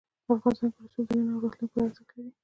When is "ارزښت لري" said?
1.87-2.31